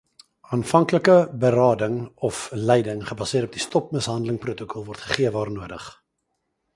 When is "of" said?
2.29-2.39